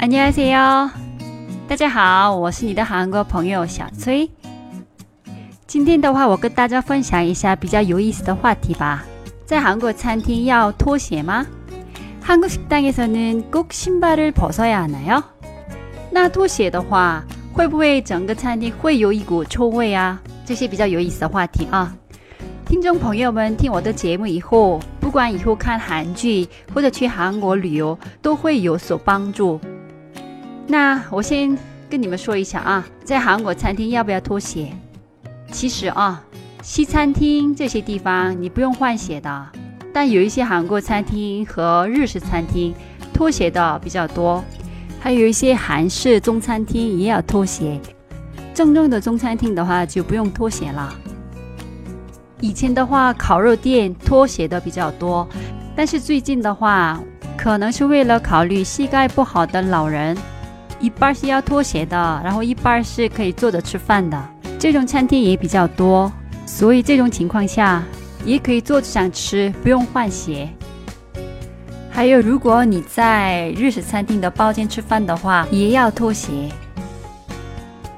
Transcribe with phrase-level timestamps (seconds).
[0.00, 0.90] 안녕하세요，
[1.68, 4.30] 大家好，我是你的韩国朋友小崔。
[5.66, 9.04] 今天的话，我跟大家分享一下比较有意思的话题吧。
[9.44, 11.46] 在韩国餐厅要脱鞋吗？
[12.24, 15.22] 한국식당에서는꼭신발을벗어야하나요？
[16.10, 20.20] 那脱鞋的话，会不会整个餐厅会有一股臭味啊？
[20.44, 21.94] 这些比较有意思的话题啊。
[22.64, 29.60] 听众朋友们，听我的节目以后，不管以后看韩剧或者去韩国旅游，都会有所帮助。
[30.67, 31.57] 那我先
[31.89, 34.71] 跟你们说一下啊，在韩国餐厅要不要脱鞋？
[35.51, 36.23] 其实啊，
[36.61, 39.47] 西餐厅这些地方你不用换鞋的，
[39.93, 42.73] 但有一些韩国餐厅和日式餐厅
[43.13, 44.43] 脱鞋的比较多，
[44.99, 47.79] 还有一些韩式中餐厅也要脱鞋。
[48.53, 50.93] 正宗的中餐厅的话就不用脱鞋了。
[52.39, 55.27] 以前的话，烤肉店脱鞋的比较多，
[55.75, 56.99] 但是最近的话，
[57.37, 60.17] 可能是为了考虑膝盖不好的老人，
[60.81, 64.21] 一半是要脱鞋的，然后一半是可以坐着吃饭的。
[64.57, 66.11] 这种餐厅也比较多，
[66.45, 67.83] 所以这种情况下
[68.25, 70.49] 也可以坐着上吃，不用换鞋。
[71.91, 76.49] 还有，如果你在日式餐厅的包间吃饭的话，也要脱鞋。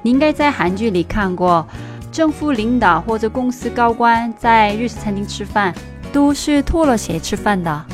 [0.02, 1.66] 你应该在韩剧里看过。
[2.12, 5.74] 政府领导或者公司高官在日式餐厅吃饭，
[6.12, 7.84] 都是脱了鞋吃饭的。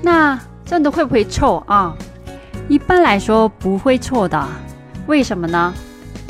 [0.00, 1.96] 那真的会不会臭啊？
[2.68, 4.48] 一般来说不会错的。
[5.06, 5.72] 为什么呢？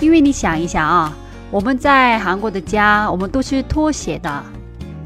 [0.01, 1.17] 因为你想一想啊，
[1.51, 4.43] 我们在韩国的家，我们都是脱鞋的，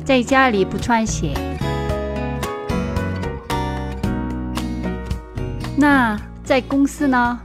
[0.05, 1.35] 在家里不穿鞋。
[5.77, 7.39] 那在公司呢？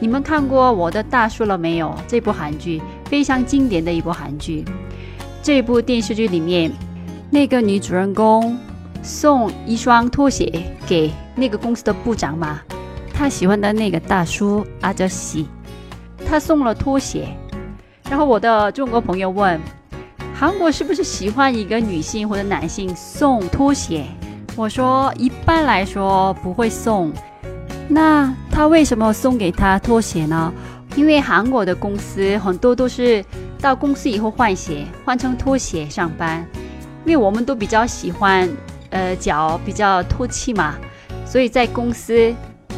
[0.00, 1.94] 你们看过《我的大叔》了没有？
[2.06, 2.80] 这部韩剧。
[3.06, 4.64] 非常经典的一部韩剧，
[5.42, 6.72] 这部电视剧里面，
[7.28, 8.56] 那个女主人公
[9.02, 10.50] 送一双拖鞋
[10.86, 12.62] 给那个公司的部长嘛，
[13.12, 15.46] 他喜欢的那个大叔阿哲西，
[16.26, 17.28] 他送了拖鞋，
[18.08, 19.60] 然后我的中国朋友问，
[20.34, 24.04] 韩国是不是喜欢一个女性或者男性送拖鞋？
[24.56, 27.12] 我说一般来说不会送，
[27.88, 30.52] 那他为什么送给他拖鞋呢？
[30.94, 33.24] 因为韩国的公司很多都是
[33.60, 36.46] 到公司以后换鞋，换成拖鞋上班。
[37.04, 38.48] 因为我们都比较喜欢，
[38.90, 40.74] 呃，脚比较透气嘛，
[41.26, 42.32] 所以在公司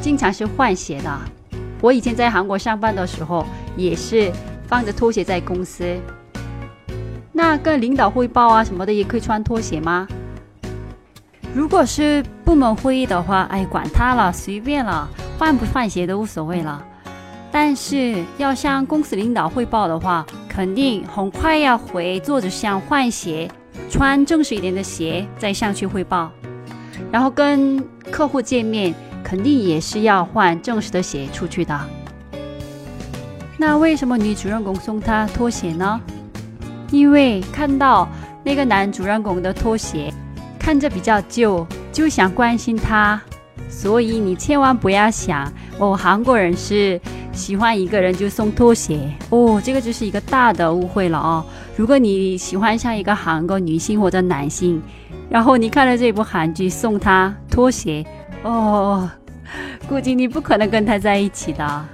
[0.05, 1.19] 经常是换鞋的。
[1.81, 4.31] 我以前在韩国上班的时候，也是
[4.67, 5.99] 放着拖鞋在公司。
[7.33, 10.07] 那跟领导汇报啊什么的，也可以穿拖鞋吗？
[11.55, 16.85] 如果是部门会议的话，哎，管他了，随便了，换不换鞋都无所谓了。
[17.51, 23.51] 但是要向公司领导汇报的话，肯定很快要回坐着想换鞋，
[23.89, 26.31] 穿正式一点的鞋再上去汇报。
[27.11, 28.93] 然后跟客户见面，
[29.25, 31.81] 肯定也是要换正式的鞋出去的。
[33.59, 36.01] 那为什么女主人公送他拖鞋呢？
[36.91, 38.07] 因为看到
[38.45, 40.13] 那个男主人公的拖鞋
[40.59, 43.21] 看着比较旧，就想关心他。
[43.69, 47.01] 所以你千万不要想哦，韩国人是。
[47.35, 51.45] 喜欢一个人就送拖鞋哦，这个就是一个大的误会了哦。
[51.77, 54.81] 如果你喜欢上一个韩国女性或者男性，
[55.29, 58.07] 然后你看了这部韩剧送他拖鞋
[58.45, 59.11] 哦，
[59.89, 61.85] 估计你不可能跟他在一起的。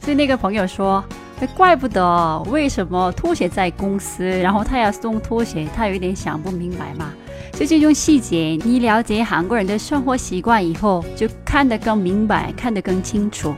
[0.00, 1.02] 所以那个朋友说，
[1.56, 7.10] 怪不得为什么拖鞋在公司，然后他要送拖鞋，他有点想不明白嘛。
[7.54, 13.54] 所以这种细节，你了解韩国人的生活习惯以后，就看得更明白，看得更清楚。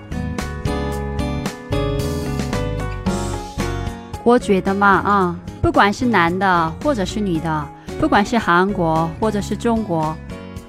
[4.23, 7.69] 我觉得嘛，啊，不管是男的或者是女的，
[8.01, 10.17] 不管是韩国或者是中国，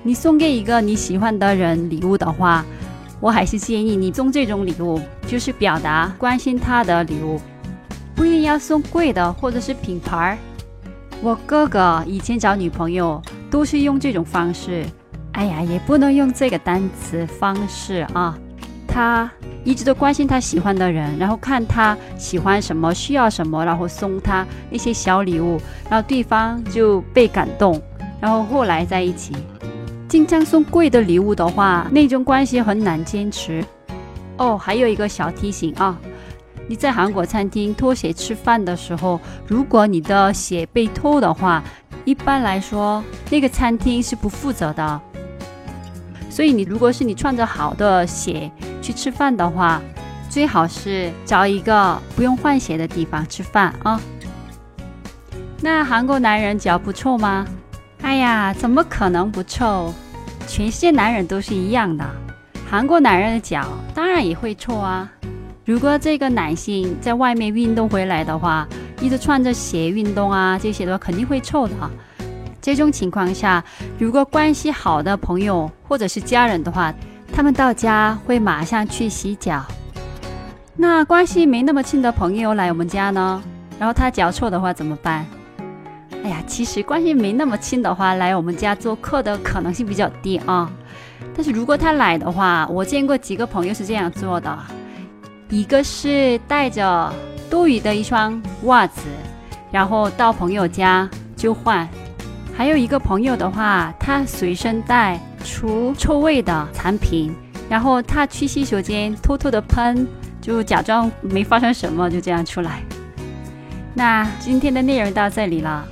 [0.08, 2.64] 你送给一个你喜欢的人礼物的话，
[3.20, 7.42] 我还是建议你送这种礼物，就是表达关心他的礼物，
[8.14, 10.38] 不一定要送贵的或者是品牌。
[11.24, 13.20] 我哥哥以前找女朋友
[13.50, 14.86] 都是用这种方式，
[15.32, 18.38] 哎呀，也不能用这个单词方式啊，
[18.88, 19.28] 他。
[19.64, 25.60] 一直都关心他喜欢的人，然后看他喜欢什么、需要什么，然后送他一些小礼物，
[25.90, 27.82] 然后对方就被感动，
[28.22, 29.34] 然后后来在一起。
[30.16, 33.62] 经常送贵的礼物的话，那种关系很难坚持。
[34.38, 36.00] 哦，还有一个小提醒啊，
[36.70, 41.62] 你在韩国餐厅脱鞋吃饭的时候，如果你的鞋被偷的话，
[42.06, 45.02] 一般来说那个餐厅是不负责的。
[46.30, 48.50] 所以你如果是你穿着好的鞋。
[48.82, 49.82] 去吃饭的话，
[50.30, 54.00] 最好是找一个不用换鞋的地方吃饭啊。
[55.60, 57.46] 那韩国男人脚不臭吗？
[58.02, 59.94] 哎呀，怎么可能不臭？
[60.48, 62.06] 全世界男人都是一样的。
[62.70, 65.12] 韩国男人的脚当然也会臭啊。
[65.64, 68.68] 如果这个男性在外面运动回来的话，
[69.02, 71.74] 一直穿着鞋运动啊，这些的话肯定会臭的。
[72.62, 73.64] 这种情况下，
[73.98, 76.94] 如果关系好的朋友或者是家人的话，
[77.34, 79.64] 他们到家会马上去洗脚。
[80.76, 83.42] 那关系没那么亲的朋友来我们家呢，
[83.80, 85.26] 然后他脚臭的话怎么办？
[86.26, 90.68] 哎呀，其实关系没那么亲的话，来我们家做客的可能性比较低啊。
[91.36, 94.58] 但是如果他来的话，我见过几个朋友是这样做的：
[95.52, 97.14] 一个是带着
[97.48, 99.02] 多余的一双袜子，
[99.72, 101.88] 然后到朋友家就换；
[102.58, 107.36] 还有一个朋友的话，他随身带除臭味的产品，
[107.70, 110.08] 然后他去洗手间偷偷的喷。
[110.42, 112.82] 就假装没发生什么，就这样出来。
[113.94, 115.88] 那今天的内容到这里了，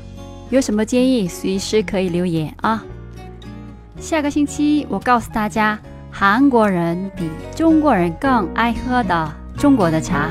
[0.53, 2.83] 有什么建议随时可以留言啊。
[4.01, 5.79] 下个星期我告诉大家，
[6.11, 10.31] 韩国人比中国人更爱喝的中国的茶。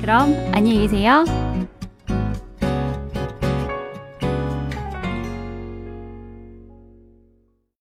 [0.00, 1.24] 그럼안녕히계세요